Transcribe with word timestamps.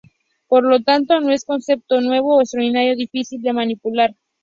Por 0.47 0.63
lo 0.63 0.81
tanto, 0.81 1.19
no 1.19 1.31
es 1.31 1.43
un 1.43 1.53
concepto 1.57 2.01
nuevo 2.01 2.35
o 2.37 2.41
extraordinariamente 2.41 3.01
difícil 3.01 3.39
de 3.43 3.53
manipular. 3.53 4.15